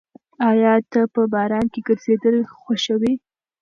[0.49, 3.13] ایا ته په باران کې ګرځېدل خوښوې؟